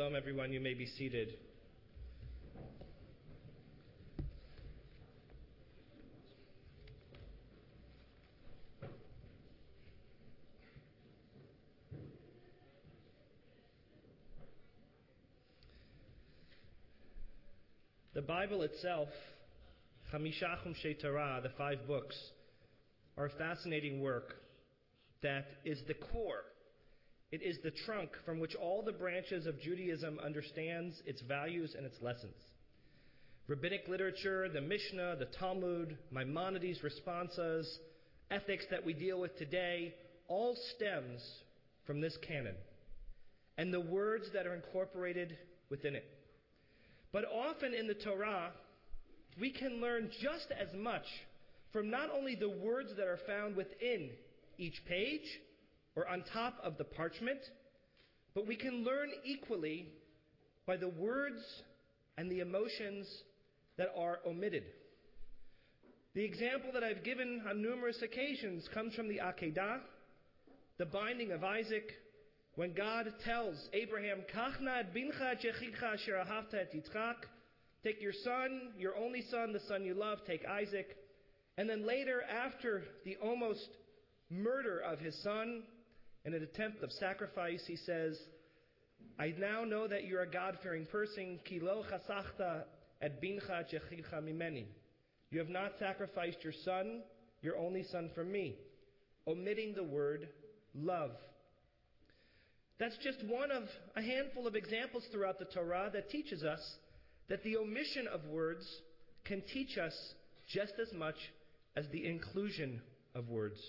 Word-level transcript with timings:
Shalom, 0.00 0.16
everyone. 0.16 0.50
You 0.50 0.60
may 0.60 0.72
be 0.72 0.86
seated. 0.86 1.34
The 18.14 18.22
Bible 18.22 18.62
itself, 18.62 19.08
Chamisha 20.10 20.56
Chumshei 20.64 20.98
the 21.42 21.50
five 21.58 21.86
books, 21.86 22.16
are 23.18 23.26
a 23.26 23.30
fascinating 23.30 24.00
work 24.00 24.36
that 25.22 25.44
is 25.66 25.78
the 25.86 25.92
core. 25.92 26.44
It 27.32 27.42
is 27.42 27.58
the 27.62 27.70
trunk 27.70 28.10
from 28.24 28.40
which 28.40 28.56
all 28.56 28.82
the 28.82 28.92
branches 28.92 29.46
of 29.46 29.60
Judaism 29.60 30.18
understands 30.18 31.00
its 31.06 31.22
values 31.22 31.74
and 31.76 31.86
its 31.86 32.00
lessons. 32.02 32.34
Rabbinic 33.46 33.88
literature, 33.88 34.48
the 34.48 34.60
Mishnah, 34.60 35.16
the 35.18 35.28
Talmud, 35.38 35.96
Maimonides' 36.10 36.82
responses, 36.82 37.78
ethics 38.30 38.64
that 38.70 38.84
we 38.84 38.92
deal 38.92 39.20
with 39.20 39.36
today, 39.38 39.94
all 40.28 40.56
stems 40.76 41.20
from 41.86 42.00
this 42.00 42.16
canon 42.26 42.54
and 43.58 43.72
the 43.72 43.80
words 43.80 44.26
that 44.32 44.46
are 44.46 44.54
incorporated 44.54 45.36
within 45.68 45.94
it. 45.94 46.04
But 47.12 47.24
often 47.24 47.74
in 47.74 47.86
the 47.86 47.94
Torah, 47.94 48.52
we 49.40 49.50
can 49.50 49.80
learn 49.80 50.10
just 50.22 50.46
as 50.58 50.68
much 50.76 51.04
from 51.72 51.90
not 51.90 52.10
only 52.10 52.34
the 52.34 52.48
words 52.48 52.90
that 52.96 53.06
are 53.06 53.18
found 53.26 53.56
within 53.56 54.10
each 54.58 54.80
page 54.88 55.26
or 55.96 56.08
on 56.08 56.24
top 56.32 56.54
of 56.62 56.78
the 56.78 56.84
parchment, 56.84 57.40
but 58.34 58.46
we 58.46 58.56
can 58.56 58.84
learn 58.84 59.10
equally 59.24 59.88
by 60.66 60.76
the 60.76 60.88
words 60.88 61.42
and 62.16 62.30
the 62.30 62.40
emotions 62.40 63.06
that 63.76 63.88
are 63.96 64.20
omitted. 64.26 64.64
The 66.14 66.24
example 66.24 66.70
that 66.74 66.84
I've 66.84 67.04
given 67.04 67.42
on 67.48 67.62
numerous 67.62 68.02
occasions 68.02 68.68
comes 68.74 68.94
from 68.94 69.08
the 69.08 69.18
Akedah, 69.18 69.78
the 70.78 70.86
binding 70.86 71.32
of 71.32 71.44
Isaac, 71.44 71.92
when 72.56 72.74
God 72.74 73.06
tells 73.24 73.56
Abraham, 73.72 74.22
take 77.84 78.02
your 78.02 78.12
son, 78.24 78.60
your 78.76 78.96
only 78.96 79.24
son, 79.30 79.52
the 79.52 79.60
son 79.68 79.84
you 79.84 79.94
love, 79.94 80.18
take 80.26 80.44
Isaac. 80.44 80.96
And 81.56 81.70
then 81.70 81.86
later, 81.86 82.22
after 82.22 82.82
the 83.04 83.16
almost 83.22 83.68
murder 84.30 84.80
of 84.80 84.98
his 84.98 85.20
son, 85.22 85.62
in 86.24 86.34
an 86.34 86.42
attempt 86.42 86.82
of 86.82 86.92
sacrifice, 86.92 87.62
he 87.66 87.76
says, 87.76 88.18
I 89.18 89.34
now 89.38 89.64
know 89.64 89.86
that 89.88 90.04
you're 90.04 90.22
a 90.22 90.30
person. 90.86 91.38
Bincha 93.22 93.64
shechicha 93.72 94.22
mimeni. 94.22 94.66
You 95.30 95.38
have 95.38 95.48
not 95.48 95.72
sacrificed 95.78 96.38
your 96.42 96.52
son, 96.64 97.02
your 97.42 97.56
only 97.56 97.84
son, 97.84 98.10
for 98.14 98.24
me. 98.24 98.56
Omitting 99.26 99.74
the 99.74 99.84
word 99.84 100.28
love. 100.74 101.12
That's 102.78 102.96
just 102.98 103.22
one 103.26 103.50
of 103.50 103.64
a 103.94 104.02
handful 104.02 104.46
of 104.46 104.54
examples 104.54 105.04
throughout 105.12 105.38
the 105.38 105.44
Torah 105.44 105.90
that 105.92 106.10
teaches 106.10 106.42
us 106.42 106.60
that 107.28 107.44
the 107.44 107.58
omission 107.58 108.06
of 108.08 108.24
words 108.24 108.66
can 109.24 109.42
teach 109.52 109.78
us 109.78 109.94
just 110.48 110.72
as 110.80 110.92
much 110.92 111.16
as 111.76 111.84
the 111.92 112.06
inclusion 112.06 112.80
of 113.14 113.28
words. 113.28 113.60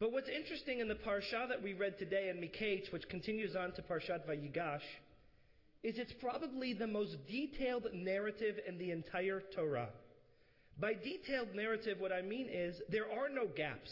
But 0.00 0.12
what's 0.12 0.28
interesting 0.28 0.80
in 0.80 0.88
the 0.88 0.94
parsha 0.94 1.48
that 1.48 1.62
we 1.62 1.72
read 1.72 1.98
today 1.98 2.28
in 2.28 2.36
Miketz, 2.40 2.92
which 2.92 3.08
continues 3.08 3.54
on 3.54 3.72
to 3.72 3.82
Parshat 3.82 4.26
Vayigash, 4.28 4.80
is 5.82 5.98
it's 5.98 6.12
probably 6.20 6.74
the 6.74 6.86
most 6.86 7.16
detailed 7.28 7.86
narrative 7.92 8.56
in 8.66 8.78
the 8.78 8.90
entire 8.90 9.42
Torah. 9.54 9.90
By 10.80 10.94
detailed 10.94 11.54
narrative, 11.54 12.00
what 12.00 12.12
I 12.12 12.22
mean 12.22 12.48
is 12.50 12.74
there 12.88 13.10
are 13.10 13.28
no 13.28 13.46
gaps. 13.46 13.90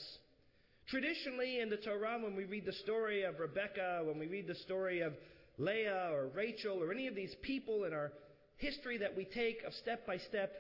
Traditionally, 0.89 1.61
in 1.61 1.71
the 1.71 1.77
Torah, 1.77 2.19
when 2.21 2.35
we 2.35 2.45
read 2.45 2.67
the 2.67 2.73
story 2.73 3.23
of 3.23 3.39
Rebecca, 3.39 4.03
when 4.05 4.19
we 4.19 4.27
read 4.27 4.49
the 4.49 4.57
story 4.57 5.03
of 5.03 5.13
Leah 5.59 6.11
or 6.13 6.27
Rachel 6.35 6.83
or 6.83 6.93
any 6.93 7.07
of 7.07 7.15
these 7.15 7.35
people 7.43 7.85
in 7.85 7.93
our 7.93 8.13
history 8.57 8.99
that 8.99 9.17
we 9.17 9.25
take 9.25 9.63
of 9.65 9.73
step 9.75 10.05
by 10.07 10.19
step, 10.19 10.53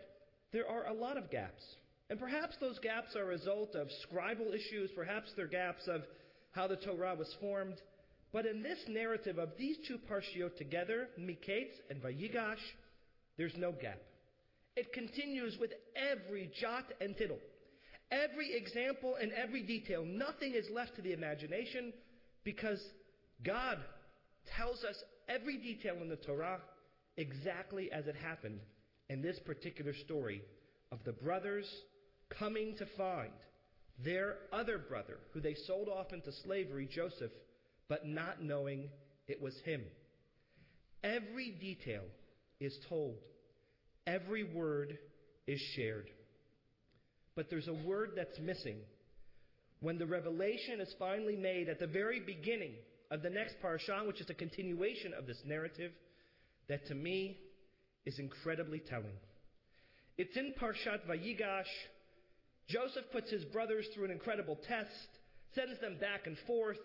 there 0.52 0.69
are 0.69 0.86
a 0.86 0.92
lot 0.92 1.16
of 1.16 1.31
gaps. 1.31 1.62
And 2.12 2.21
perhaps 2.21 2.56
those 2.61 2.78
gaps 2.81 3.17
are 3.17 3.23
a 3.23 3.25
result 3.25 3.75
of 3.75 3.89
scribal 4.06 4.55
issues, 4.55 4.91
perhaps 4.95 5.31
they're 5.34 5.47
gaps 5.47 5.89
of 5.89 6.03
how 6.50 6.67
the 6.67 6.77
Torah 6.77 7.15
was 7.19 7.34
formed. 7.41 7.81
But 8.34 8.45
in 8.45 8.62
this 8.62 8.81
narrative 8.87 9.39
of 9.39 9.49
these 9.56 9.78
two 9.89 9.97
parshiot 9.97 10.59
together, 10.59 11.09
Miketz 11.19 11.73
and 11.89 12.03
Vayigash, 12.03 12.61
there's 13.39 13.56
no 13.56 13.73
gap. 13.73 13.99
It 14.77 14.93
continues 14.93 15.56
with 15.59 15.71
every 15.97 16.53
jot 16.61 16.84
and 17.00 17.17
tittle. 17.17 17.39
Every 18.11 18.56
example 18.56 19.15
and 19.19 19.33
every 19.33 19.62
detail. 19.62 20.05
Nothing 20.05 20.53
is 20.53 20.67
left 20.71 20.97
to 20.97 21.00
the 21.00 21.15
imagination 21.15 21.94
because 22.44 22.81
God 23.43 23.79
tells 24.59 24.84
us 24.84 25.03
every 25.31 25.56
detail 25.56 25.94
in 26.03 26.11
the 26.11 26.17
Torah 26.17 26.61
exactly 27.17 27.91
as 27.91 28.06
it 28.06 28.17
happened 28.17 28.61
in 29.09 29.23
this 29.23 29.39
particular 29.47 29.94
story 30.05 30.43
of 30.91 30.99
the 31.06 31.12
brothers 31.12 31.65
coming 32.38 32.76
to 32.78 32.87
find 32.97 33.32
their 34.04 34.37
other 34.53 34.78
brother, 34.78 35.19
who 35.32 35.41
they 35.41 35.54
sold 35.66 35.88
off 35.88 36.12
into 36.12 36.32
slavery, 36.44 36.88
Joseph, 36.91 37.32
but 37.88 38.06
not 38.06 38.43
knowing 38.43 38.88
it 39.28 39.41
was 39.41 39.54
him. 39.65 39.82
Every 41.04 41.50
detail 41.50 42.03
is 42.60 42.76
told, 42.88 43.16
every 44.06 44.44
word 44.44 44.98
is 45.47 45.60
shared. 45.76 46.09
But 47.34 47.50
there's 47.50 47.69
a 47.69 47.87
word 47.87 48.12
that's 48.16 48.38
missing. 48.38 48.78
When 49.81 49.99
the 49.99 50.06
revelation 50.06 50.81
is 50.81 50.94
finally 50.99 51.37
made 51.37 51.69
at 51.69 51.81
the 51.81 51.87
very 51.87 52.20
beginning 52.20 52.75
of 53.10 53.22
the 53.22 53.31
next 53.31 53.56
parasha, 53.60 54.03
which 54.06 54.20
is 54.20 54.31
a 54.31 54.34
continuation 54.34 55.12
of 55.12 55.26
this 55.26 55.41
narrative, 55.44 55.93
that 56.69 56.87
to 56.87 56.94
me 56.94 57.38
is 58.06 58.19
incredibly 58.19 58.78
telling. 58.78 59.16
It's 60.16 60.37
in 60.37 60.54
Parshat 60.60 61.06
Vayigash. 61.09 61.64
Joseph 62.69 63.05
puts 63.12 63.31
his 63.31 63.45
brothers 63.47 63.87
through 63.95 64.05
an 64.06 64.11
incredible 64.11 64.59
test, 64.69 64.91
sends 65.55 65.81
them 65.81 65.97
back 65.99 66.27
and 66.27 66.37
forth. 66.47 66.78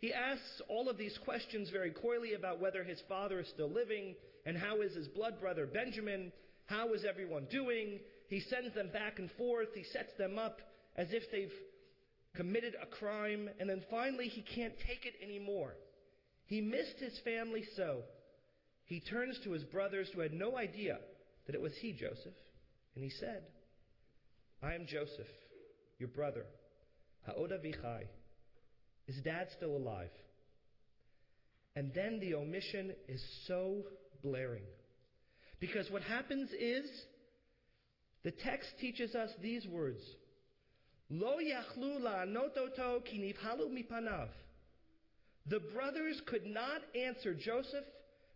He 0.00 0.12
asks 0.12 0.62
all 0.68 0.88
of 0.88 0.96
these 0.96 1.18
questions 1.24 1.70
very 1.70 1.90
coyly 1.90 2.34
about 2.34 2.60
whether 2.60 2.84
his 2.84 3.00
father 3.08 3.40
is 3.40 3.48
still 3.48 3.70
living 3.70 4.14
and 4.46 4.56
how 4.56 4.80
is 4.80 4.94
his 4.94 5.08
blood 5.08 5.40
brother 5.40 5.66
Benjamin. 5.66 6.32
How 6.66 6.92
is 6.92 7.04
everyone 7.08 7.46
doing? 7.50 7.98
He 8.28 8.40
sends 8.40 8.74
them 8.74 8.90
back 8.92 9.18
and 9.18 9.30
forth. 9.38 9.68
He 9.74 9.84
sets 9.84 10.12
them 10.18 10.38
up 10.38 10.60
as 10.96 11.08
if 11.12 11.22
they've 11.32 11.52
committed 12.36 12.74
a 12.80 12.86
crime. 12.86 13.48
And 13.58 13.68
then 13.68 13.82
finally, 13.90 14.28
he 14.28 14.42
can't 14.42 14.74
take 14.86 15.06
it 15.06 15.14
anymore. 15.22 15.74
He 16.46 16.60
missed 16.60 16.98
his 16.98 17.18
family 17.24 17.64
so. 17.76 18.02
He 18.84 19.00
turns 19.00 19.38
to 19.44 19.52
his 19.52 19.64
brothers 19.64 20.08
who 20.14 20.20
had 20.20 20.32
no 20.32 20.56
idea 20.56 20.98
that 21.46 21.54
it 21.54 21.60
was 21.60 21.72
he, 21.80 21.92
Joseph. 21.92 22.34
And 22.94 23.04
he 23.04 23.10
said, 23.10 23.42
I 24.62 24.74
am 24.74 24.86
Joseph, 24.86 25.26
your 25.98 26.08
brother. 26.08 26.44
Ha'od 27.26 27.52
avi 27.52 27.74
chai. 27.80 28.04
Is 29.06 29.16
dad 29.22 29.48
still 29.56 29.76
alive? 29.76 30.10
And 31.76 31.92
then 31.94 32.18
the 32.20 32.34
omission 32.34 32.92
is 33.08 33.22
so 33.46 33.84
blaring. 34.22 34.64
Because 35.60 35.90
what 35.90 36.02
happens 36.02 36.50
is, 36.50 36.86
the 38.24 38.32
text 38.32 38.68
teaches 38.80 39.14
us 39.14 39.30
these 39.40 39.66
words. 39.68 40.02
Lo 41.08 41.36
yachlu 41.36 42.00
la'anototo 42.00 43.04
ki 43.04 43.34
mipanav. 43.40 44.28
The 45.46 45.60
brothers 45.72 46.20
could 46.26 46.46
not 46.46 46.82
answer 46.94 47.32
Joseph 47.32 47.84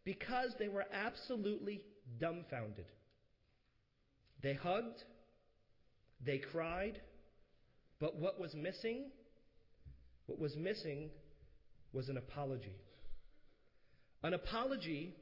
because 0.05 0.55
they 0.59 0.69
were 0.69 0.87
absolutely 0.93 1.83
dumbfounded. 2.19 2.87
They 4.43 4.55
hugged, 4.55 5.05
they 6.25 6.39
cried, 6.39 7.01
but 8.01 8.17
what 8.17 8.41
was 8.41 8.55
missing? 8.55 9.11
What 10.27 10.39
was 10.39 10.57
missing 10.57 11.11
was 11.93 12.09
an 12.09 12.17
apology. 12.17 12.77
An 14.23 14.35
apology 14.35 15.15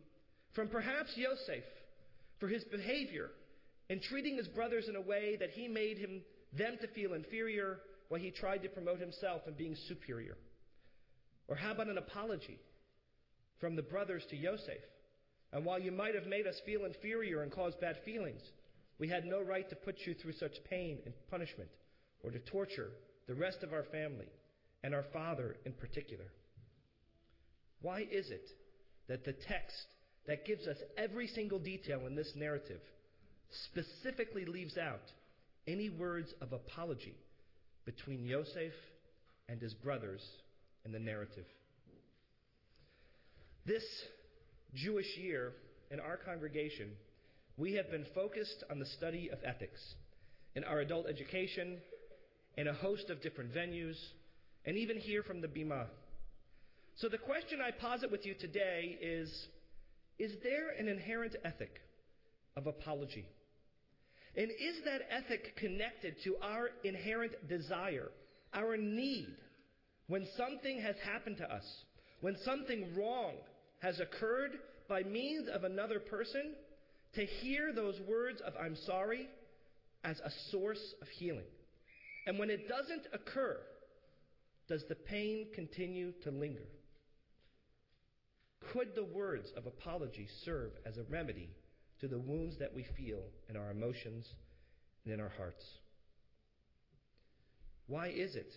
from 0.55 0.69
perhaps 0.69 1.13
Yosef 1.17 1.65
for 2.39 2.49
his 2.49 2.65
behavior 2.65 3.31
in 3.89 4.01
treating 4.01 4.37
his 4.37 4.49
brothers 4.49 4.89
in 4.89 4.97
a 4.97 5.01
way 5.01 5.37
that 5.41 5.51
he 5.51 5.69
made 5.69 5.99
him, 5.99 6.23
them 6.57 6.77
to 6.81 6.89
feel 6.89 7.15
inferior 7.15 7.79
while 8.09 8.21
he 8.21 8.31
tried 8.31 8.63
to 8.63 8.69
promote 8.69 9.01
himself 9.01 9.43
in 9.47 9.55
being 9.55 9.77
superior? 9.89 10.37
Or 11.49 11.57
how 11.57 11.73
about 11.73 11.89
an 11.89 11.99
apology 11.99 12.59
from 13.59 13.75
the 13.75 13.83
brothers 13.83 14.25
to 14.31 14.37
Yosef? 14.37 14.81
And 15.53 15.65
while 15.65 15.81
you 15.81 15.91
might 15.91 16.15
have 16.15 16.27
made 16.27 16.47
us 16.47 16.55
feel 16.65 16.85
inferior 16.85 17.43
and 17.43 17.51
caused 17.51 17.81
bad 17.81 17.97
feelings, 18.05 18.41
we 19.01 19.09
had 19.09 19.25
no 19.25 19.41
right 19.41 19.69
to 19.71 19.75
put 19.75 19.97
you 20.07 20.15
through 20.15 20.35
such 20.35 20.63
pain 20.69 20.99
and 21.07 21.15
punishment 21.31 21.71
or 22.23 22.31
to 22.31 22.39
torture 22.39 22.91
the 23.27 23.35
rest 23.35 23.63
of 23.63 23.73
our 23.73 23.85
family 23.85 24.29
and 24.85 24.95
our 24.95 25.05
father 25.13 25.57
in 25.65 25.73
particular. 25.73 26.27
Why 27.81 28.07
is 28.11 28.31
it 28.31 28.49
that 29.09 29.25
the 29.25 29.33
text 29.33 29.87
that 30.27 30.45
gives 30.45 30.69
us 30.69 30.77
every 30.99 31.27
single 31.27 31.59
detail 31.59 32.07
in 32.07 32.15
this 32.15 32.33
narrative 32.37 32.81
specifically 33.73 34.45
leaves 34.45 34.77
out 34.77 35.03
any 35.67 35.89
words 35.89 36.33
of 36.41 36.53
apology 36.53 37.17
between 37.85 38.25
Yosef 38.25 38.73
and 39.49 39.61
his 39.61 39.75
brothers 39.75 40.23
in 40.85 40.93
the 40.93 40.99
narrative. 40.99 41.47
This 43.67 43.83
Jewish 44.75 45.17
year 45.17 45.53
in 45.91 46.01
our 46.01 46.17
congregation, 46.17 46.91
we 47.57 47.75
have 47.75 47.91
been 47.91 48.07
focused 48.15 48.65
on 48.71 48.79
the 48.79 48.87
study 48.87 49.31
of 49.33 49.39
ethics 49.45 49.81
in 50.55 50.65
our 50.65 50.81
adult 50.81 51.07
education, 51.07 51.79
in 52.57 52.69
a 52.69 52.75
host 52.75 53.11
of 53.11 53.23
different 53.23 53.55
venues, 53.55 53.97
and 54.65 54.77
even 54.77 54.97
here 54.99 55.23
from 55.23 55.41
the 55.41 55.49
Bima. 55.49 55.87
So 56.97 57.09
the 57.09 57.19
question 57.19 57.61
I 57.61 57.71
posit 57.71 58.11
with 58.11 58.27
you 58.27 58.35
today 58.35 58.99
is 59.01 59.31
Is 60.19 60.33
there 60.43 60.71
an 60.79 60.89
inherent 60.89 61.37
ethic 61.45 61.81
of 62.57 62.67
apology? 62.67 63.27
And 64.37 64.51
is 64.51 64.85
that 64.85 65.03
ethic 65.11 65.57
connected 65.57 66.17
to 66.25 66.37
our 66.43 66.71
inherent 66.85 67.33
desire, 67.49 68.11
our 68.55 68.77
need, 68.77 69.35
when 70.07 70.27
something 70.37 70.81
has 70.81 70.95
happened 71.05 71.39
to 71.39 71.53
us, 71.53 71.65
when 72.21 72.37
something 72.45 72.95
wrong 72.97 73.35
has 73.81 73.99
occurred 73.99 74.53
by 74.89 75.03
means 75.03 75.49
of 75.49 75.65
another 75.65 75.99
person, 75.99 76.55
to 77.15 77.25
hear 77.25 77.73
those 77.73 78.01
words 78.09 78.41
of 78.41 78.55
I'm 78.61 78.77
sorry 78.87 79.29
as 80.05 80.19
a 80.21 80.31
source 80.51 80.95
of 81.03 81.09
healing? 81.09 81.47
And 82.27 82.39
when 82.39 82.51
it 82.51 82.69
doesn't 82.69 83.07
occur, 83.13 83.59
does 84.69 84.85
the 84.89 84.95
pain 84.95 85.49
continue 85.55 86.13
to 86.23 86.31
linger? 86.31 86.69
Could 88.73 88.95
the 88.95 89.05
words 89.05 89.49
of 89.57 89.67
apology 89.67 90.29
serve 90.45 90.73
as 90.87 90.97
a 90.97 91.03
remedy 91.05 91.49
to 92.01 92.09
the 92.09 92.19
wounds 92.19 92.59
that 92.59 92.75
we 92.75 92.87
feel 92.97 93.23
in 93.49 93.57
our 93.57 93.71
emotions 93.71 94.27
and 95.05 95.15
in 95.15 95.21
our 95.21 95.33
hearts? 95.37 95.65
Why 97.87 98.09
is 98.09 98.37
it 98.37 98.53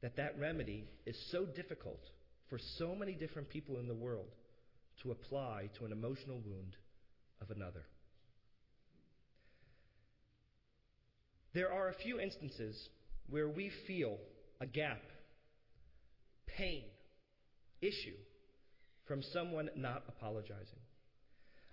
that 0.00 0.16
that 0.16 0.38
remedy 0.38 0.86
is 1.04 1.16
so 1.30 1.44
difficult 1.44 2.00
for 2.48 2.58
so 2.78 2.94
many 2.94 3.12
different 3.12 3.50
people 3.50 3.78
in 3.78 3.88
the 3.88 3.94
world 3.94 4.28
to 5.02 5.10
apply 5.10 5.68
to 5.78 5.84
an 5.84 5.92
emotional 5.92 6.40
wound 6.46 6.76
of 7.44 7.56
another? 7.56 7.84
There 11.54 11.72
are 11.72 11.88
a 11.88 11.94
few 11.94 12.18
instances 12.18 12.88
where 13.30 13.48
we 13.48 13.70
feel 13.86 14.18
a 14.60 14.66
gap, 14.66 15.02
pain, 16.46 16.82
issue 17.80 18.16
from 19.06 19.22
someone 19.32 19.70
not 19.76 20.02
apologizing. 20.08 20.80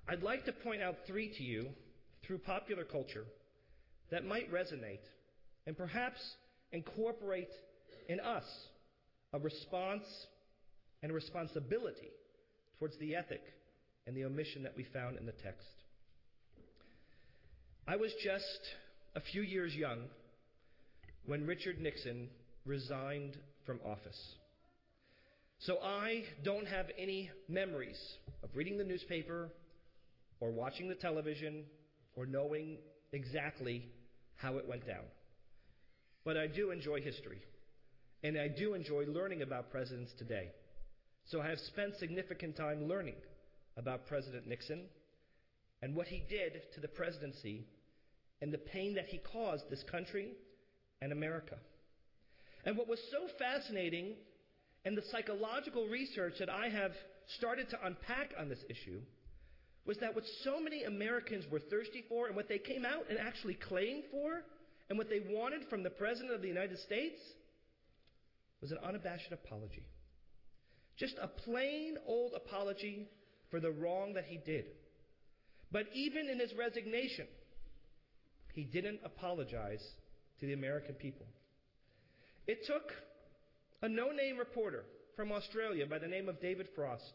I'd 0.08 0.24
like 0.24 0.46
to 0.46 0.52
point 0.52 0.82
out 0.82 0.96
three 1.08 1.30
to 1.38 1.44
you 1.44 1.70
through 2.26 2.40
popular 2.40 2.84
culture 2.84 3.26
that 4.12 4.26
might 4.26 4.52
resonate 4.52 5.00
and 5.66 5.78
perhaps 5.78 6.20
incorporate 6.72 7.50
in 8.10 8.20
us 8.20 8.44
a 9.34 9.40
response 9.40 10.04
and 11.02 11.12
a 11.12 11.16
responsibility 11.16 12.10
towards 12.78 12.98
the 13.00 13.16
ethic 13.16 13.42
and 14.12 14.18
the 14.18 14.26
omission 14.26 14.64
that 14.64 14.76
we 14.76 14.84
found 14.84 15.18
in 15.18 15.26
the 15.26 15.32
text. 15.32 15.70
I 17.88 17.96
was 17.96 18.12
just 18.22 18.60
a 19.16 19.22
few 19.22 19.42
years 19.42 19.74
young 19.74 20.00
when 21.26 21.48
Richard 21.48 21.80
Nixon 21.80 22.28
resigned 22.66 23.38
from 23.66 23.80
office. 23.86 24.20
So 25.60 25.78
I 25.82 26.26
don't 26.44 26.68
have 26.68 26.88
any 27.00 27.30
memories 27.48 27.98
of 28.44 28.50
reading 28.54 28.78
the 28.78 28.84
newspaper 28.84 29.50
or 30.42 30.52
watching 30.52 30.90
the 30.90 30.96
television 30.96 31.64
or 32.18 32.26
knowing 32.26 32.80
exactly 33.14 33.86
how 34.36 34.58
it 34.58 34.68
went 34.68 34.86
down. 34.86 35.06
But 36.26 36.36
I 36.36 36.48
do 36.48 36.72
enjoy 36.72 37.00
history. 37.00 37.40
And 38.24 38.38
I 38.38 38.50
do 38.50 38.74
enjoy 38.74 39.06
learning 39.08 39.42
about 39.42 39.72
presidents 39.72 40.12
today. 40.18 40.50
So 41.28 41.40
I 41.40 41.48
have 41.48 41.60
spent 41.60 41.96
significant 41.98 42.58
time 42.58 42.90
learning 42.90 43.16
about 43.78 44.08
President 44.08 44.48
Nixon 44.48 44.86
and 45.82 45.96
what 45.96 46.08
he 46.08 46.24
did 46.30 46.62
to 46.76 46.80
the 46.80 46.88
presidency 46.88 47.66
and 48.42 48.54
the 48.54 48.58
pain 48.58 48.96
that 48.96 49.08
he 49.08 49.20
caused 49.20 49.70
this 49.70 49.84
country 49.90 50.32
and 51.02 51.12
America. 51.12 51.58
And 52.66 52.78
what 52.78 52.88
was 52.88 53.00
so 53.12 53.28
fascinating 53.40 54.14
and 54.86 54.98
the 54.98 55.04
psychological 55.12 55.88
research 55.88 56.34
that 56.40 56.50
I 56.50 56.70
have 56.70 56.92
started 57.38 57.70
to 57.70 57.86
unpack 57.86 58.32
on 58.40 58.50
this 58.50 58.64
issue 58.70 59.02
was 59.86 59.98
that 59.98 60.14
what 60.14 60.24
so 60.44 60.60
many 60.60 60.84
Americans 60.84 61.46
were 61.52 61.60
thirsty 61.60 62.04
for 62.08 62.28
and 62.28 62.36
what 62.36 62.48
they 62.48 62.60
came 62.60 62.86
out 62.86 63.06
and 63.10 63.18
actually 63.18 63.56
claimed 63.56 64.04
for 64.12 64.44
and 64.90 64.98
what 64.98 65.10
they 65.10 65.22
wanted 65.30 65.62
from 65.70 65.84
the 65.84 65.90
President 65.90 66.34
of 66.34 66.42
the 66.42 66.48
United 66.48 66.78
States 66.80 67.20
was 68.62 68.72
an 68.72 68.78
unabashed 68.84 69.32
apology. 69.32 69.86
Just 70.98 71.16
a 71.20 71.28
plain 71.28 71.98
old 72.06 72.34
apology 72.36 73.08
for 73.52 73.60
the 73.60 73.72
wrong 73.72 74.14
that 74.14 74.26
he 74.26 74.38
did. 74.38 74.66
But 75.72 75.86
even 75.94 76.30
in 76.30 76.40
his 76.40 76.54
resignation, 76.58 77.28
he 78.54 78.64
didn't 78.64 79.02
apologize 79.06 79.84
to 80.40 80.46
the 80.46 80.54
American 80.54 80.96
people. 80.96 81.28
It 82.48 82.66
took 82.66 82.92
a 83.82 83.88
no 83.88 84.12
name 84.12 84.38
reporter 84.38 84.84
from 85.16 85.32
Australia 85.32 85.86
by 85.86 86.00
the 86.00 86.08
name 86.08 86.28
of 86.28 86.42
David 86.42 86.68
Frost 86.76 87.14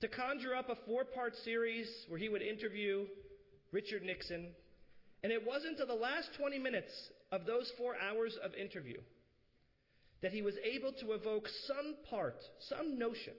to 0.00 0.08
conjure 0.08 0.54
up 0.54 0.68
a 0.68 0.76
four 0.86 1.04
part 1.04 1.34
series 1.44 1.88
where 2.08 2.20
he 2.20 2.28
would 2.28 2.42
interview 2.42 3.06
Richard 3.72 4.02
Nixon. 4.02 4.48
And 5.22 5.32
it 5.32 5.46
wasn't 5.46 5.72
until 5.72 5.86
the 5.86 6.00
last 6.00 6.28
20 6.38 6.58
minutes 6.58 6.92
of 7.32 7.46
those 7.46 7.70
four 7.76 7.94
hours 7.96 8.36
of 8.44 8.54
interview 8.54 8.98
that 10.22 10.32
he 10.32 10.42
was 10.42 10.54
able 10.64 10.92
to 10.92 11.12
evoke 11.12 11.46
some 11.66 11.96
part, 12.08 12.36
some 12.68 12.98
notion 12.98 13.34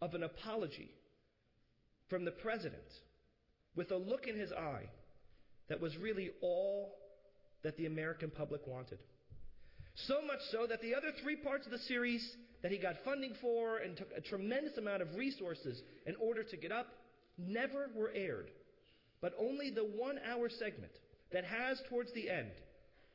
of 0.00 0.14
an 0.14 0.22
apology 0.22 0.90
from 2.08 2.24
the 2.24 2.30
president 2.30 2.82
with 3.76 3.90
a 3.90 3.96
look 3.96 4.26
in 4.26 4.38
his 4.38 4.52
eye 4.52 4.88
that 5.68 5.80
was 5.80 5.96
really 5.98 6.30
all 6.42 6.94
that 7.62 7.76
the 7.76 7.86
American 7.86 8.30
public 8.30 8.66
wanted. 8.66 8.98
So 10.06 10.22
much 10.22 10.40
so 10.50 10.66
that 10.66 10.80
the 10.80 10.94
other 10.94 11.12
three 11.22 11.36
parts 11.36 11.66
of 11.66 11.72
the 11.72 11.78
series 11.78 12.26
that 12.62 12.72
he 12.72 12.78
got 12.78 12.94
funding 13.04 13.34
for 13.40 13.78
and 13.78 13.96
took 13.96 14.08
a 14.16 14.20
tremendous 14.20 14.76
amount 14.78 15.02
of 15.02 15.14
resources 15.16 15.80
in 16.06 16.14
order 16.16 16.42
to 16.42 16.56
get 16.56 16.72
up 16.72 16.86
never 17.36 17.90
were 17.94 18.10
aired. 18.14 18.50
But 19.20 19.34
only 19.38 19.70
the 19.70 19.82
one 19.82 20.18
hour 20.28 20.48
segment 20.48 20.92
that 21.32 21.44
has 21.44 21.80
towards 21.88 22.12
the 22.14 22.30
end, 22.30 22.52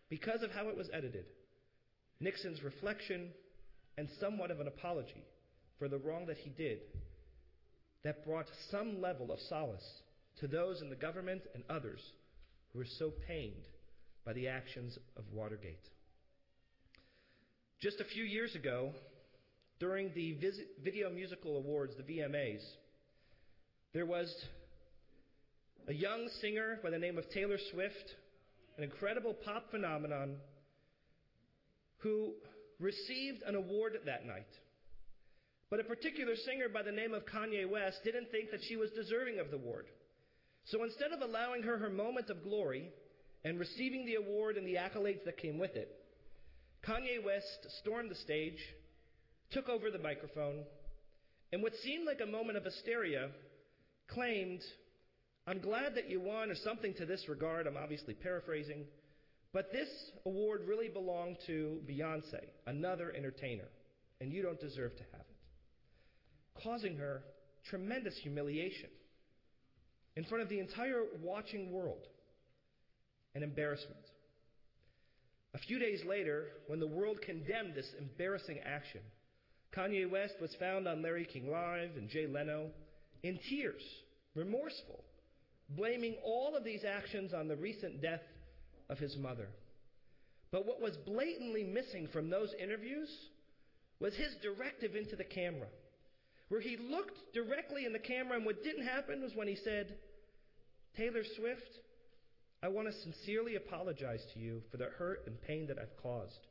because 0.09 0.43
of 0.43 0.51
how 0.51 0.67
it 0.69 0.77
was 0.77 0.89
edited, 0.93 1.25
Nixon's 2.19 2.61
reflection 2.63 3.29
and 3.97 4.07
somewhat 4.19 4.51
of 4.51 4.59
an 4.59 4.67
apology 4.67 5.23
for 5.79 5.87
the 5.87 5.97
wrong 5.97 6.25
that 6.27 6.37
he 6.37 6.49
did, 6.49 6.79
that 8.03 8.25
brought 8.25 8.47
some 8.69 9.01
level 9.01 9.31
of 9.31 9.39
solace 9.49 10.01
to 10.39 10.47
those 10.47 10.81
in 10.81 10.89
the 10.89 10.95
government 10.95 11.41
and 11.53 11.63
others 11.69 12.01
who 12.71 12.79
were 12.79 12.87
so 12.99 13.11
pained 13.27 13.63
by 14.25 14.33
the 14.33 14.47
actions 14.47 14.97
of 15.17 15.23
Watergate. 15.31 15.83
Just 17.81 17.99
a 17.99 18.05
few 18.05 18.23
years 18.23 18.55
ago, 18.55 18.91
during 19.79 20.11
the 20.15 20.37
Video 20.83 21.09
Musical 21.09 21.57
Awards, 21.57 21.93
the 21.97 22.03
VMAs, 22.03 22.61
there 23.93 24.05
was 24.05 24.33
a 25.87 25.93
young 25.93 26.29
singer 26.41 26.79
by 26.81 26.89
the 26.89 26.97
name 26.97 27.17
of 27.17 27.29
Taylor 27.31 27.57
Swift, 27.71 28.15
an 28.77 28.83
incredible 28.83 29.33
pop 29.33 29.69
phenomenon, 29.71 30.37
who 31.97 32.33
received 32.79 33.43
an 33.45 33.55
award 33.55 33.97
that 34.05 34.25
night. 34.25 34.47
But 35.73 35.79
a 35.79 35.85
particular 35.85 36.35
singer 36.35 36.69
by 36.69 36.83
the 36.83 36.91
name 36.91 37.15
of 37.15 37.25
Kanye 37.25 37.67
West 37.67 38.03
didn't 38.03 38.29
think 38.29 38.51
that 38.51 38.63
she 38.69 38.75
was 38.75 38.91
deserving 38.91 39.39
of 39.39 39.49
the 39.49 39.55
award. 39.55 39.87
So 40.65 40.83
instead 40.83 41.11
of 41.11 41.21
allowing 41.27 41.63
her 41.63 41.79
her 41.79 41.89
moment 41.89 42.29
of 42.29 42.43
glory 42.43 42.91
and 43.43 43.59
receiving 43.59 44.05
the 44.05 44.13
award 44.13 44.55
and 44.55 44.67
the 44.67 44.75
accolades 44.75 45.25
that 45.25 45.37
came 45.37 45.57
with 45.57 45.75
it, 45.75 45.89
Kanye 46.87 47.25
West 47.25 47.65
stormed 47.79 48.11
the 48.11 48.15
stage, 48.17 48.59
took 49.49 49.67
over 49.67 49.89
the 49.89 49.97
microphone, 49.97 50.61
and 51.51 51.63
what 51.63 51.73
seemed 51.83 52.05
like 52.05 52.21
a 52.21 52.31
moment 52.31 52.55
of 52.55 52.65
hysteria 52.65 53.31
claimed, 54.09 54.61
I'm 55.47 55.59
glad 55.59 55.95
that 55.95 56.07
you 56.07 56.19
won, 56.19 56.51
or 56.51 56.55
something 56.63 56.93
to 56.99 57.07
this 57.07 57.25
regard. 57.27 57.65
I'm 57.65 57.77
obviously 57.77 58.13
paraphrasing. 58.13 58.85
But 59.53 59.71
this 59.71 59.89
award 60.27 60.67
really 60.67 60.89
belonged 60.89 61.37
to 61.47 61.79
Beyonce, 61.89 62.43
another 62.67 63.11
entertainer, 63.17 63.69
and 64.21 64.31
you 64.31 64.43
don't 64.43 64.59
deserve 64.59 64.95
to 64.97 65.03
have 65.13 65.21
it. 65.21 65.32
Causing 66.61 66.97
her 66.97 67.23
tremendous 67.69 68.17
humiliation 68.21 68.89
in 70.15 70.23
front 70.25 70.43
of 70.43 70.49
the 70.49 70.59
entire 70.59 71.03
watching 71.21 71.71
world 71.71 72.05
and 73.35 73.43
embarrassment. 73.43 73.99
A 75.55 75.59
few 75.59 75.79
days 75.79 76.03
later, 76.05 76.47
when 76.67 76.79
the 76.79 76.87
world 76.87 77.21
condemned 77.21 77.75
this 77.75 77.89
embarrassing 77.99 78.59
action, 78.65 79.01
Kanye 79.75 80.09
West 80.09 80.35
was 80.41 80.55
found 80.59 80.87
on 80.87 81.01
Larry 81.01 81.25
King 81.25 81.49
Live 81.49 81.91
and 81.95 82.09
Jay 82.09 82.27
Leno 82.27 82.69
in 83.23 83.39
tears, 83.49 83.81
remorseful, 84.35 85.03
blaming 85.69 86.15
all 86.23 86.55
of 86.55 86.63
these 86.63 86.83
actions 86.83 87.33
on 87.33 87.47
the 87.47 87.55
recent 87.55 88.01
death 88.01 88.21
of 88.89 88.99
his 88.99 89.15
mother. 89.17 89.47
But 90.51 90.67
what 90.67 90.81
was 90.81 90.95
blatantly 90.97 91.63
missing 91.63 92.07
from 92.13 92.29
those 92.29 92.53
interviews 92.61 93.09
was 93.99 94.13
his 94.15 94.35
directive 94.41 94.95
into 94.95 95.15
the 95.15 95.23
camera, 95.23 95.67
where 96.53 96.61
he 96.61 96.77
looked 96.77 97.33
directly 97.33 97.83
in 97.83 97.93
the 97.93 97.97
camera, 97.97 98.37
and 98.37 98.45
what 98.45 98.63
didn't 98.63 98.85
happen 98.85 99.23
was 99.23 99.31
when 99.33 99.47
he 99.47 99.55
said, 99.63 99.95
Taylor 100.95 101.23
Swift, 101.35 101.79
I 102.61 102.67
want 102.67 102.87
to 102.87 103.01
sincerely 103.01 103.55
apologize 103.55 104.23
to 104.35 104.39
you 104.39 104.61
for 104.69 104.77
the 104.77 104.89
hurt 104.99 105.23
and 105.25 105.41
pain 105.41 105.65
that 105.65 105.79
I've 105.79 105.97
caused. 106.03 106.45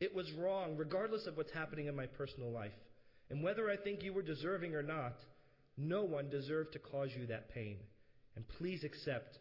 It 0.00 0.14
was 0.14 0.32
wrong, 0.32 0.78
regardless 0.78 1.26
of 1.26 1.36
what's 1.36 1.52
happening 1.52 1.88
in 1.88 1.94
my 1.94 2.06
personal 2.06 2.50
life. 2.50 2.72
And 3.28 3.42
whether 3.42 3.70
I 3.70 3.76
think 3.76 4.02
you 4.02 4.14
were 4.14 4.22
deserving 4.22 4.74
or 4.74 4.82
not, 4.82 5.18
no 5.76 6.04
one 6.04 6.30
deserved 6.30 6.72
to 6.72 6.78
cause 6.78 7.10
you 7.14 7.26
that 7.26 7.50
pain. 7.50 7.76
And 8.36 8.48
please 8.48 8.82
accept 8.82 9.40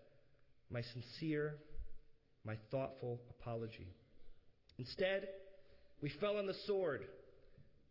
my 0.69 0.81
sincere, 0.81 1.55
my 2.45 2.57
thoughtful 2.71 3.21
apology. 3.39 3.87
Instead, 4.77 5.29
we 6.01 6.09
fell 6.19 6.35
on 6.35 6.45
the 6.45 6.57
sword 6.67 7.05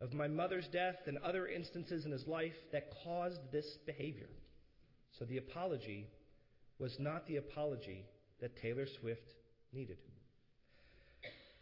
of 0.02 0.12
my 0.12 0.26
mother's 0.26 0.66
death 0.72 0.96
and 1.06 1.16
other 1.18 1.46
instances 1.46 2.04
in 2.04 2.10
his 2.10 2.26
life 2.26 2.56
that 2.72 2.90
caused 3.04 3.38
this 3.52 3.66
behavior. 3.86 4.28
So 5.18 5.24
the 5.24 5.38
apology 5.38 6.08
was 6.80 6.96
not 6.98 7.26
the 7.28 7.36
apology 7.36 8.04
that 8.40 8.60
Taylor 8.60 8.86
Swift 9.00 9.22
needed. 9.72 9.98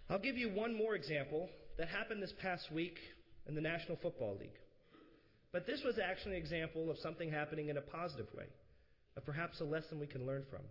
I'll 0.08 0.18
give 0.18 0.38
you 0.38 0.48
one 0.48 0.74
more 0.74 0.94
example 0.94 1.50
that 1.76 1.88
happened 1.88 2.22
this 2.22 2.32
past 2.40 2.72
week 2.72 2.96
in 3.46 3.54
the 3.54 3.60
National 3.60 3.98
Football 4.00 4.38
League. 4.40 4.58
But 5.52 5.66
this 5.66 5.82
was 5.84 5.98
actually 6.02 6.36
an 6.36 6.42
example 6.42 6.90
of 6.90 6.98
something 6.98 7.30
happening 7.30 7.68
in 7.68 7.76
a 7.76 7.82
positive 7.82 8.26
way, 8.34 8.46
of 9.16 9.26
perhaps 9.26 9.60
a 9.60 9.64
lesson 9.64 10.00
we 10.00 10.06
can 10.06 10.26
learn 10.26 10.44
from. 10.48 10.62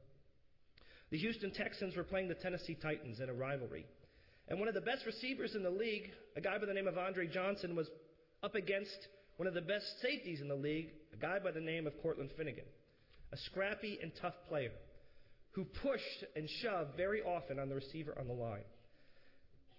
The 1.11 1.19
Houston 1.19 1.51
Texans 1.51 1.95
were 1.95 2.03
playing 2.03 2.29
the 2.29 2.35
Tennessee 2.35 2.77
Titans 2.81 3.19
in 3.19 3.29
a 3.29 3.33
rivalry. 3.33 3.85
And 4.49 4.59
one 4.59 4.67
of 4.67 4.73
the 4.73 4.81
best 4.81 5.05
receivers 5.05 5.55
in 5.55 5.63
the 5.63 5.69
league, 5.69 6.09
a 6.35 6.41
guy 6.41 6.57
by 6.57 6.65
the 6.65 6.73
name 6.73 6.87
of 6.87 6.97
Andre 6.97 7.27
Johnson, 7.27 7.75
was 7.75 7.87
up 8.41 8.55
against 8.55 9.07
one 9.37 9.47
of 9.47 9.53
the 9.53 9.61
best 9.61 9.85
safeties 10.01 10.41
in 10.41 10.47
the 10.47 10.55
league, 10.55 10.89
a 11.13 11.17
guy 11.17 11.39
by 11.39 11.51
the 11.51 11.61
name 11.61 11.85
of 11.85 11.93
Cortland 12.01 12.31
Finnegan, 12.35 12.65
a 13.31 13.37
scrappy 13.37 13.99
and 14.01 14.11
tough 14.21 14.33
player 14.47 14.71
who 15.51 15.65
pushed 15.65 16.25
and 16.35 16.49
shoved 16.61 16.97
very 16.97 17.21
often 17.21 17.59
on 17.59 17.69
the 17.69 17.75
receiver 17.75 18.15
on 18.19 18.27
the 18.27 18.33
line. 18.33 18.63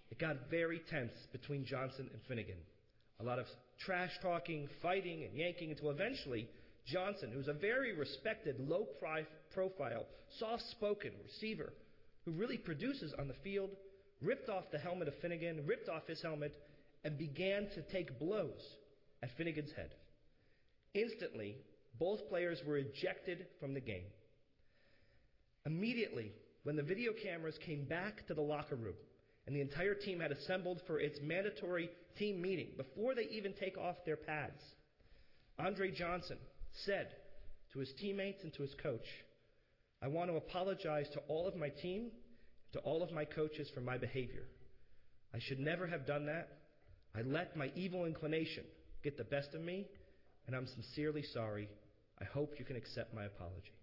It 0.09 0.19
got 0.19 0.49
very 0.49 0.81
tense 0.89 1.13
between 1.31 1.65
Johnson 1.65 2.09
and 2.11 2.21
Finnegan. 2.27 2.57
A 3.19 3.23
lot 3.23 3.39
of 3.39 3.45
trash 3.85 4.11
talking, 4.21 4.67
fighting, 4.81 5.23
and 5.23 5.37
yanking 5.37 5.71
until 5.71 5.89
eventually 5.89 6.49
Johnson, 6.85 7.31
who's 7.33 7.47
a 7.47 7.53
very 7.53 7.93
respected, 7.93 8.55
low 8.59 8.87
profile, 9.53 10.05
soft 10.39 10.63
spoken 10.71 11.11
receiver 11.23 11.71
who 12.25 12.31
really 12.31 12.57
produces 12.57 13.13
on 13.17 13.27
the 13.27 13.35
field, 13.43 13.69
ripped 14.21 14.49
off 14.49 14.65
the 14.71 14.77
helmet 14.77 15.07
of 15.07 15.13
Finnegan, 15.21 15.65
ripped 15.65 15.89
off 15.89 16.07
his 16.07 16.21
helmet, 16.21 16.53
and 17.03 17.17
began 17.17 17.67
to 17.75 17.81
take 17.91 18.19
blows 18.19 18.61
at 19.23 19.29
Finnegan's 19.37 19.71
head. 19.75 19.91
Instantly, 20.93 21.55
both 21.99 22.27
players 22.29 22.59
were 22.65 22.77
ejected 22.77 23.45
from 23.59 23.73
the 23.73 23.79
game. 23.79 24.05
Immediately, 25.65 26.33
when 26.63 26.75
the 26.75 26.83
video 26.83 27.11
cameras 27.23 27.57
came 27.65 27.85
back 27.85 28.25
to 28.27 28.33
the 28.33 28.41
locker 28.41 28.75
room, 28.75 28.95
and 29.45 29.55
the 29.55 29.61
entire 29.61 29.95
team 29.95 30.19
had 30.19 30.31
assembled 30.31 30.81
for 30.85 30.99
its 30.99 31.19
mandatory 31.21 31.89
team 32.17 32.41
meeting 32.41 32.67
before 32.77 33.15
they 33.15 33.23
even 33.31 33.53
take 33.59 33.77
off 33.77 33.95
their 34.05 34.15
pads. 34.15 34.61
Andre 35.57 35.91
Johnson 35.91 36.37
said 36.85 37.07
to 37.73 37.79
his 37.79 37.91
teammates 37.99 38.43
and 38.43 38.53
to 38.53 38.61
his 38.61 38.75
coach, 38.81 39.05
I 40.01 40.07
want 40.07 40.29
to 40.29 40.35
apologize 40.35 41.07
to 41.13 41.19
all 41.27 41.47
of 41.47 41.55
my 41.55 41.69
team, 41.69 42.11
to 42.73 42.79
all 42.79 43.03
of 43.03 43.11
my 43.11 43.25
coaches 43.25 43.69
for 43.73 43.81
my 43.81 43.97
behavior. 43.97 44.43
I 45.33 45.39
should 45.39 45.59
never 45.59 45.87
have 45.87 46.05
done 46.05 46.25
that. 46.27 46.49
I 47.15 47.21
let 47.21 47.55
my 47.55 47.71
evil 47.75 48.05
inclination 48.05 48.63
get 49.03 49.17
the 49.17 49.23
best 49.23 49.53
of 49.53 49.61
me, 49.61 49.87
and 50.47 50.55
I'm 50.55 50.67
sincerely 50.67 51.23
sorry. 51.33 51.69
I 52.19 52.25
hope 52.25 52.53
you 52.57 52.65
can 52.65 52.75
accept 52.75 53.13
my 53.13 53.25
apology. 53.25 53.73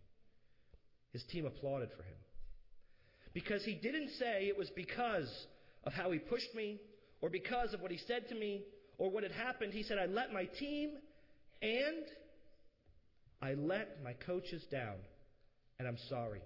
His 1.12 1.24
team 1.24 1.46
applauded 1.46 1.90
for 1.96 2.02
him. 2.02 2.18
Because 3.34 3.64
he 3.64 3.74
didn't 3.74 4.10
say 4.18 4.46
it 4.46 4.56
was 4.56 4.70
because 4.70 5.30
of 5.84 5.92
how 5.92 6.10
he 6.10 6.18
pushed 6.18 6.54
me 6.54 6.80
or 7.20 7.30
because 7.30 7.74
of 7.74 7.80
what 7.80 7.90
he 7.90 7.98
said 8.06 8.28
to 8.28 8.34
me 8.34 8.62
or 8.96 9.10
what 9.10 9.22
had 9.22 9.32
happened. 9.32 9.72
He 9.72 9.82
said, 9.82 9.98
I 9.98 10.06
let 10.06 10.32
my 10.32 10.44
team 10.44 10.92
and 11.62 12.04
I 13.40 13.54
let 13.54 14.02
my 14.02 14.12
coaches 14.12 14.64
down, 14.70 14.96
and 15.78 15.86
I'm 15.86 15.98
sorry. 16.08 16.40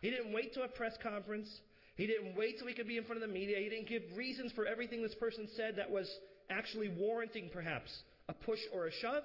He 0.00 0.10
didn't 0.10 0.32
wait 0.32 0.54
to 0.54 0.62
a 0.62 0.68
press 0.68 0.94
conference. 1.02 1.48
He 1.94 2.06
didn't 2.06 2.36
wait 2.36 2.58
till 2.58 2.66
he 2.66 2.74
could 2.74 2.88
be 2.88 2.96
in 2.96 3.04
front 3.04 3.22
of 3.22 3.28
the 3.28 3.32
media. 3.32 3.58
He 3.58 3.68
didn't 3.68 3.88
give 3.88 4.02
reasons 4.16 4.52
for 4.52 4.66
everything 4.66 5.02
this 5.02 5.14
person 5.14 5.48
said 5.56 5.76
that 5.76 5.90
was 5.90 6.08
actually 6.50 6.88
warranting, 6.88 7.50
perhaps, 7.52 7.90
a 8.28 8.32
push 8.32 8.60
or 8.72 8.86
a 8.86 8.92
shove. 8.92 9.24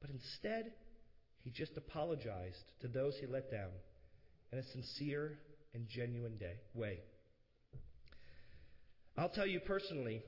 But 0.00 0.10
instead, 0.10 0.72
he 1.42 1.50
just 1.50 1.76
apologized 1.76 2.62
to 2.80 2.88
those 2.88 3.14
he 3.20 3.26
let 3.26 3.50
down 3.50 3.70
in 4.52 4.58
a 4.58 4.62
sincere 4.72 5.38
and 5.74 5.86
genuine 5.88 6.36
day, 6.36 6.54
way. 6.74 7.00
I'll 9.16 9.28
tell 9.28 9.46
you 9.46 9.60
personally, 9.60 10.22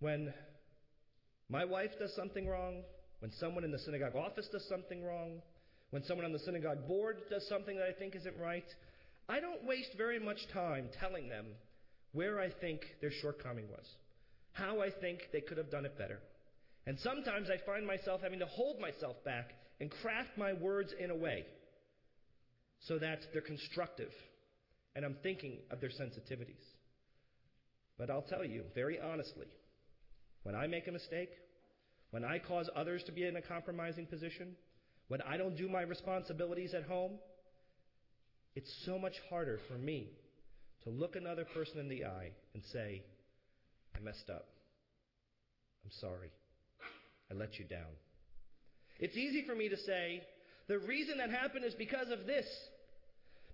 when 0.00 0.34
my 1.48 1.64
wife 1.64 1.90
does 1.98 2.12
something 2.16 2.48
wrong, 2.48 2.82
when 3.20 3.30
someone 3.38 3.62
in 3.62 3.70
the 3.70 3.78
synagogue 3.78 4.16
office 4.16 4.48
does 4.50 4.66
something 4.68 5.04
wrong, 5.04 5.40
when 5.90 6.02
someone 6.04 6.24
on 6.24 6.32
the 6.32 6.40
synagogue 6.40 6.88
board 6.88 7.18
does 7.30 7.46
something 7.48 7.76
that 7.76 7.86
I 7.86 7.92
think 7.92 8.16
isn't 8.16 8.36
right, 8.36 8.64
I 9.28 9.40
don't 9.40 9.64
waste 9.64 9.90
very 9.96 10.18
much 10.18 10.38
time 10.52 10.88
telling 11.00 11.28
them 11.28 11.46
where 12.12 12.40
I 12.40 12.50
think 12.50 12.80
their 13.00 13.12
shortcoming 13.22 13.68
was, 13.70 13.86
how 14.52 14.80
I 14.80 14.90
think 14.90 15.20
they 15.32 15.40
could 15.40 15.58
have 15.58 15.70
done 15.70 15.86
it 15.86 15.96
better. 15.96 16.18
And 16.86 16.98
sometimes 17.00 17.48
I 17.48 17.64
find 17.64 17.86
myself 17.86 18.20
having 18.22 18.40
to 18.40 18.46
hold 18.46 18.80
myself 18.80 19.16
back 19.24 19.52
and 19.80 19.90
craft 19.90 20.30
my 20.36 20.52
words 20.52 20.92
in 20.98 21.10
a 21.10 21.16
way 21.16 21.46
so 22.80 22.98
that 22.98 23.20
they're 23.32 23.42
constructive 23.42 24.10
and 24.94 25.04
I'm 25.04 25.16
thinking 25.22 25.58
of 25.70 25.80
their 25.80 25.90
sensitivities. 25.90 26.62
But 27.98 28.10
I'll 28.10 28.22
tell 28.22 28.44
you 28.44 28.64
very 28.74 28.98
honestly, 29.00 29.46
when 30.42 30.54
I 30.54 30.66
make 30.66 30.88
a 30.88 30.92
mistake, 30.92 31.30
when 32.10 32.24
I 32.24 32.38
cause 32.38 32.68
others 32.76 33.02
to 33.04 33.12
be 33.12 33.26
in 33.26 33.36
a 33.36 33.42
compromising 33.42 34.06
position, 34.06 34.54
when 35.08 35.22
I 35.22 35.36
don't 35.36 35.56
do 35.56 35.68
my 35.68 35.82
responsibilities 35.82 36.74
at 36.74 36.84
home, 36.84 37.12
it's 38.54 38.72
so 38.84 38.98
much 38.98 39.14
harder 39.30 39.58
for 39.68 39.74
me 39.74 40.10
to 40.84 40.90
look 40.90 41.16
another 41.16 41.44
person 41.54 41.78
in 41.78 41.88
the 41.88 42.04
eye 42.04 42.30
and 42.54 42.62
say, 42.72 43.02
I 43.96 44.00
messed 44.00 44.28
up. 44.30 44.46
I'm 45.84 45.90
sorry. 46.00 46.30
I 47.30 47.34
let 47.34 47.58
you 47.58 47.64
down. 47.64 47.92
It's 48.98 49.16
easy 49.16 49.44
for 49.46 49.54
me 49.54 49.68
to 49.68 49.76
say, 49.76 50.22
the 50.68 50.78
reason 50.78 51.18
that 51.18 51.30
happened 51.30 51.64
is 51.64 51.74
because 51.74 52.10
of 52.10 52.26
this. 52.26 52.46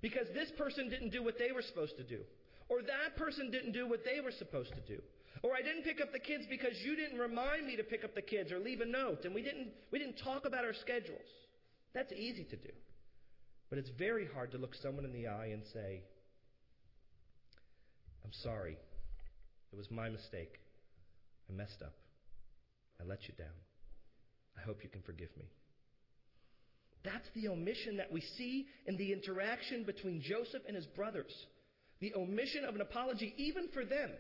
Because 0.01 0.27
this 0.35 0.51
person 0.57 0.89
didn't 0.89 1.11
do 1.11 1.23
what 1.23 1.39
they 1.39 1.53
were 1.53 1.63
supposed 1.63 1.97
to 1.97 2.05
do. 2.05 2.21
Or 2.69 2.83
that 2.83 3.17
person 3.17 3.51
didn't 3.51 3.73
do 3.73 3.89
what 3.89 4.05
they 4.05 4.21
were 4.21 4.33
supposed 4.33 4.73
to 4.75 4.81
do. 4.81 5.01
Or 5.43 5.55
I 5.55 5.63
didn't 5.63 5.85
pick 5.85 6.01
up 6.01 6.13
the 6.13 6.19
kids 6.19 6.45
because 6.49 6.75
you 6.85 6.97
didn't 6.97 7.19
remind 7.19 7.67
me 7.67 7.77
to 7.77 7.85
pick 7.85 8.05
up 8.05 8.15
the 8.15 8.23
kids 8.23 8.53
or 8.53 8.59
leave 8.59 8.81
a 8.81 8.87
note. 8.87 9.25
And 9.25 9.35
we 9.35 9.43
didn't, 9.43 9.69
we 9.91 9.99
didn't 9.99 10.19
talk 10.23 10.45
about 10.45 10.65
our 10.65 10.75
schedules. 10.75 11.29
That's 11.95 12.13
easy 12.13 12.45
to 12.45 12.57
do. 12.57 12.71
But 13.71 13.79
it's 13.79 13.91
very 13.99 14.27
hard 14.27 14.53
to 14.53 14.59
look 14.59 14.75
someone 14.83 15.05
in 15.05 15.13
the 15.13 15.27
eye 15.27 15.51
and 15.53 15.63
say, 15.73 16.03
I'm 18.25 18.33
sorry. 18.43 18.79
It 19.73 19.77
was 19.77 19.91
my 19.91 20.09
mistake. 20.09 20.59
I 21.51 21.53
messed 21.55 21.83
up. 21.83 21.95
I 23.01 23.05
let 23.05 23.29
you 23.29 23.35
down. 23.37 23.57
I 24.57 24.63
hope 24.63 24.83
you 24.83 24.89
can 24.89 25.03
forgive 25.03 25.29
me. 25.39 25.51
That's 27.05 27.29
the 27.35 27.49
omission 27.49 27.99
that 27.99 28.11
we 28.13 28.23
see 28.37 28.67
in 28.87 28.97
the 28.97 29.13
interaction 29.13 29.85
between 29.85 30.21
Joseph 30.21 30.63
and 30.67 30.75
his 30.75 30.87
brothers. 30.87 31.33
The 32.01 32.15
omission 32.15 32.65
of 32.65 32.75
an 32.75 32.81
apology, 32.81 33.35
even 33.37 33.69
for 33.73 33.85
them. 33.85 34.11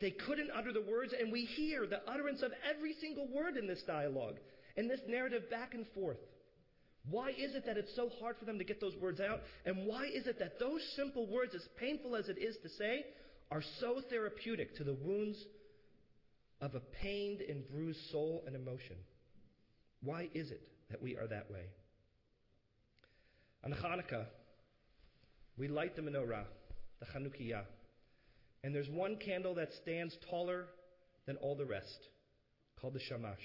They 0.00 0.10
couldn't 0.10 0.50
utter 0.54 0.72
the 0.72 0.82
words, 0.82 1.14
and 1.18 1.32
we 1.32 1.44
hear 1.44 1.86
the 1.86 2.02
utterance 2.10 2.42
of 2.42 2.52
every 2.68 2.94
single 3.00 3.28
word 3.32 3.56
in 3.56 3.66
this 3.66 3.82
dialogue, 3.86 4.36
in 4.76 4.88
this 4.88 5.00
narrative 5.08 5.48
back 5.50 5.74
and 5.74 5.86
forth. 5.94 6.18
Why 7.10 7.30
is 7.30 7.54
it 7.54 7.64
that 7.66 7.76
it's 7.76 7.94
so 7.94 8.10
hard 8.20 8.36
for 8.38 8.44
them 8.44 8.58
to 8.58 8.64
get 8.64 8.80
those 8.80 8.96
words 8.96 9.20
out? 9.20 9.40
And 9.64 9.86
why 9.86 10.06
is 10.06 10.26
it 10.26 10.38
that 10.38 10.58
those 10.58 10.80
simple 10.96 11.26
words, 11.30 11.54
as 11.54 11.62
painful 11.78 12.16
as 12.16 12.28
it 12.28 12.38
is 12.38 12.56
to 12.62 12.68
say, 12.70 13.04
are 13.50 13.62
so 13.80 14.00
therapeutic 14.10 14.76
to 14.76 14.84
the 14.84 14.94
wounds 14.94 15.38
of 16.60 16.74
a 16.74 16.80
pained 17.02 17.40
and 17.42 17.66
bruised 17.68 18.00
soul 18.10 18.42
and 18.46 18.56
emotion? 18.56 18.96
Why 20.02 20.28
is 20.34 20.50
it 20.50 20.68
that 20.90 21.00
we 21.00 21.16
are 21.16 21.26
that 21.28 21.50
way? 21.50 21.66
On 23.64 23.72
Hanukkah, 23.72 24.26
we 25.56 25.68
light 25.68 25.96
the 25.96 26.02
menorah, 26.02 26.44
the 27.00 27.06
Chanukiah. 27.06 27.62
And 28.64 28.74
there's 28.74 28.88
one 28.88 29.16
candle 29.16 29.54
that 29.54 29.68
stands 29.82 30.16
taller 30.30 30.66
than 31.26 31.36
all 31.36 31.56
the 31.56 31.64
rest. 31.64 32.08
called 32.80 32.94
the 32.94 33.00
Shamash. 33.00 33.38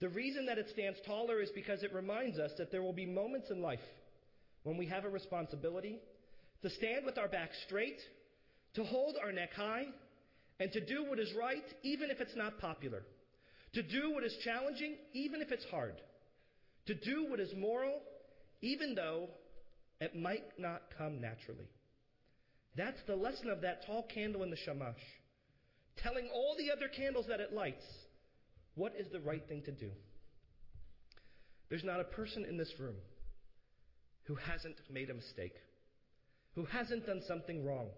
The 0.00 0.08
reason 0.08 0.46
that 0.46 0.58
it 0.58 0.68
stands 0.72 0.98
taller 1.06 1.40
is 1.40 1.50
because 1.54 1.82
it 1.82 1.92
reminds 1.92 2.38
us 2.38 2.52
that 2.58 2.70
there 2.70 2.82
will 2.82 2.92
be 2.92 3.06
moments 3.06 3.50
in 3.50 3.60
life 3.60 3.80
when 4.62 4.76
we 4.76 4.86
have 4.86 5.04
a 5.04 5.08
responsibility 5.08 5.98
to 6.62 6.70
stand 6.70 7.04
with 7.04 7.18
our 7.18 7.28
back 7.28 7.50
straight, 7.66 7.98
to 8.74 8.84
hold 8.84 9.16
our 9.22 9.32
neck 9.32 9.52
high, 9.54 9.86
and 10.60 10.70
to 10.72 10.84
do 10.84 11.04
what 11.08 11.18
is 11.18 11.32
right 11.38 11.64
even 11.82 12.10
if 12.10 12.20
it's 12.20 12.36
not 12.36 12.58
popular, 12.58 13.02
to 13.74 13.82
do 13.82 14.12
what 14.12 14.24
is 14.24 14.34
challenging 14.44 14.96
even 15.14 15.40
if 15.40 15.50
it's 15.50 15.64
hard, 15.66 15.94
to 16.86 16.94
do 16.94 17.26
what 17.28 17.40
is 17.40 17.50
moral 17.56 18.00
even 18.60 18.94
though 18.94 19.28
it 20.00 20.14
might 20.16 20.44
not 20.58 20.82
come 20.96 21.20
naturally. 21.20 21.68
That's 22.76 22.98
the 23.06 23.16
lesson 23.16 23.50
of 23.50 23.62
that 23.62 23.84
tall 23.86 24.06
candle 24.12 24.44
in 24.44 24.50
the 24.50 24.56
shamash, 24.56 24.94
telling 25.96 26.28
all 26.32 26.56
the 26.56 26.70
other 26.70 26.88
candles 26.88 27.26
that 27.28 27.40
it 27.40 27.52
lights 27.52 27.84
what 28.78 28.94
is 28.98 29.08
the 29.12 29.20
right 29.20 29.42
thing 29.48 29.62
to 29.62 29.72
do. 29.72 29.90
There's 31.68 31.84
not 31.84 32.00
a 32.00 32.04
person 32.04 32.44
in 32.44 32.56
this 32.56 32.72
room 32.78 32.94
who 34.24 34.36
hasn't 34.36 34.76
made 34.90 35.10
a 35.10 35.14
mistake, 35.14 35.54
who 36.54 36.64
hasn't 36.64 37.06
done 37.06 37.20
something 37.26 37.66
wrong, 37.66 37.88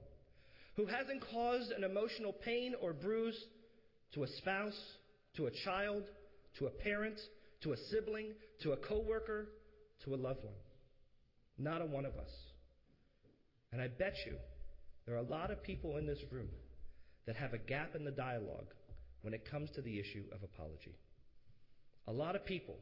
who 0.77 0.87
hasn't 0.87 1.23
caused 1.31 1.71
an 1.71 1.85
emotional 1.85 2.33
pain 2.33 2.75
or 2.81 2.93
bruise 2.93 3.39
to 4.15 4.25
a 4.25 4.29
spouse, 4.39 4.79
to 5.37 5.47
a 5.47 5.51
child, 5.65 6.05
to 6.59 6.67
a 6.67 6.71
parent, 6.71 7.21
to 7.63 7.73
a 7.73 7.77
sibling, 7.91 8.29
to 8.63 8.73
a 8.73 8.77
coworker, 8.77 9.49
to 10.05 10.15
a 10.15 10.17
loved 10.17 10.43
one. 10.43 10.55
Not 11.59 11.83
a 11.83 11.87
one 11.87 12.07
of 12.07 12.15
us. 12.15 12.31
And 13.73 13.83
I 13.83 13.89
bet 13.89 14.15
you 14.25 14.37
there 15.07 15.15
are 15.15 15.19
a 15.19 15.31
lot 15.31 15.51
of 15.51 15.63
people 15.63 15.99
in 15.99 16.07
this 16.07 16.19
room 16.33 16.49
that 17.27 17.37
have 17.37 17.53
a 17.53 17.59
gap 17.59 17.95
in 17.95 18.05
the 18.05 18.11
dialogue 18.11 18.73
when 19.23 19.35
it 19.35 19.51
comes 19.51 19.71
to 19.71 19.83
the 19.83 19.99
issue 19.99 20.25
of 20.33 20.43
apology. 20.43 20.97
A 22.09 22.13
lot 22.13 22.37
of 22.37 22.45
people 22.45 22.77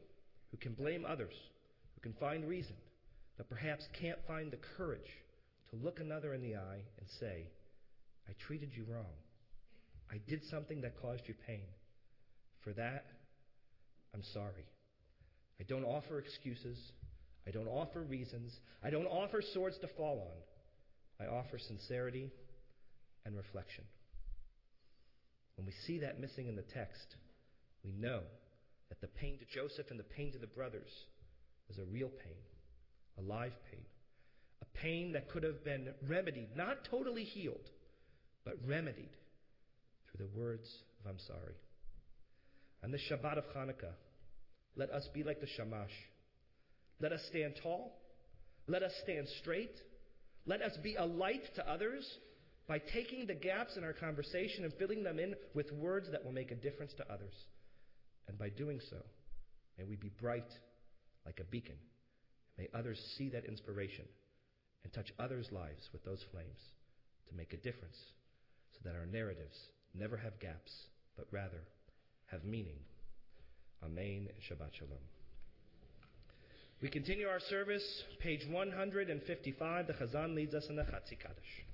who 0.51 0.57
can 0.57 0.73
blame 0.73 1.05
others, 1.07 1.33
who 1.95 2.01
can 2.01 2.13
find 2.19 2.47
reason, 2.47 2.75
but 3.37 3.49
perhaps 3.49 3.87
can't 3.99 4.19
find 4.27 4.51
the 4.51 4.59
courage 4.77 5.11
to 5.69 5.75
look 5.75 5.99
another 5.99 6.33
in 6.33 6.41
the 6.41 6.55
eye 6.55 6.81
and 6.97 7.07
say, 7.19 7.47
I 8.27 8.31
treated 8.47 8.71
you 8.75 8.85
wrong. 8.89 9.13
I 10.11 10.19
did 10.27 10.41
something 10.49 10.81
that 10.81 10.99
caused 11.01 11.23
you 11.27 11.35
pain. 11.45 11.67
For 12.63 12.73
that, 12.73 13.05
I'm 14.13 14.23
sorry. 14.33 14.65
I 15.59 15.63
don't 15.63 15.83
offer 15.83 16.19
excuses. 16.19 16.77
I 17.47 17.51
don't 17.51 17.67
offer 17.67 18.01
reasons. 18.01 18.51
I 18.83 18.89
don't 18.89 19.05
offer 19.05 19.41
swords 19.53 19.77
to 19.79 19.87
fall 19.95 20.31
on. 21.19 21.25
I 21.25 21.29
offer 21.29 21.59
sincerity 21.59 22.31
and 23.25 23.35
reflection. 23.35 23.83
When 25.59 25.65
we 25.65 25.73
see 25.85 25.99
that 25.99 26.21
missing 26.21 26.47
in 26.47 26.55
the 26.55 26.61
text, 26.61 27.17
we 27.83 27.91
know 27.91 28.21
that 28.87 29.01
the 29.01 29.07
pain 29.07 29.37
to 29.39 29.45
Joseph 29.53 29.87
and 29.89 29.99
the 29.99 30.05
pain 30.05 30.31
to 30.31 30.37
the 30.37 30.47
brothers 30.47 30.89
was 31.67 31.77
a 31.77 31.83
real 31.83 32.07
pain, 32.07 32.39
a 33.17 33.21
live 33.21 33.51
pain, 33.69 33.83
a 34.61 34.77
pain 34.77 35.11
that 35.11 35.29
could 35.29 35.43
have 35.43 35.61
been 35.65 35.89
remedied, 36.07 36.55
not 36.55 36.85
totally 36.89 37.25
healed, 37.25 37.69
but 38.45 38.53
remedied 38.65 39.09
through 40.07 40.27
the 40.27 40.39
words 40.39 40.65
of 41.01 41.11
I'm 41.11 41.19
sorry. 41.27 41.55
On 42.81 42.91
the 42.91 42.97
Shabbat 42.97 43.37
of 43.37 43.43
Hanukkah, 43.53 43.95
let 44.77 44.89
us 44.91 45.09
be 45.13 45.23
like 45.23 45.41
the 45.41 45.47
Shamash. 45.57 45.91
Let 47.01 47.11
us 47.11 47.21
stand 47.27 47.55
tall. 47.61 47.99
Let 48.65 48.81
us 48.81 48.93
stand 49.03 49.27
straight. 49.41 49.75
Let 50.45 50.61
us 50.61 50.77
be 50.81 50.95
a 50.95 51.05
light 51.05 51.43
to 51.55 51.69
others 51.69 52.09
by 52.69 52.77
taking 52.77 53.25
the 53.25 53.33
gaps 53.33 53.77
in 53.77 53.83
our 53.83 53.93
conversation 53.93 54.63
and 54.63 54.71
filling 54.75 55.01
them 55.03 55.17
in 55.17 55.33
with 55.55 55.71
words 55.71 56.07
that 56.11 56.23
will 56.23 56.31
make 56.31 56.51
a 56.51 56.55
difference 56.55 56.93
to 56.93 57.11
others. 57.11 57.33
And 58.27 58.37
by 58.37 58.49
doing 58.49 58.79
so, 58.91 58.97
may 59.79 59.85
we 59.85 59.95
be 59.95 60.11
bright 60.21 60.51
like 61.25 61.39
a 61.39 61.45
beacon. 61.45 61.77
May 62.59 62.67
others 62.75 62.99
see 63.17 63.29
that 63.29 63.45
inspiration 63.45 64.05
and 64.83 64.93
touch 64.93 65.11
others' 65.17 65.47
lives 65.51 65.89
with 65.91 66.05
those 66.05 66.23
flames 66.31 66.59
to 67.27 67.35
make 67.35 67.53
a 67.53 67.57
difference 67.57 67.97
so 68.73 68.79
that 68.83 68.95
our 68.95 69.07
narratives 69.07 69.57
never 69.95 70.15
have 70.15 70.39
gaps, 70.39 70.71
but 71.17 71.25
rather 71.31 71.63
have 72.27 72.43
meaning. 72.43 72.77
Amen 73.83 74.27
and 74.29 74.43
Shabbat 74.47 74.75
Shalom. 74.77 74.99
We 76.83 76.89
continue 76.89 77.27
our 77.27 77.39
service, 77.39 78.03
page 78.19 78.45
155. 78.47 79.87
The 79.87 79.93
Chazan 79.93 80.35
leads 80.35 80.53
us 80.53 80.67
in 80.69 80.75
the 80.75 80.83
Chatzi 80.83 81.17
Kaddish. 81.19 81.65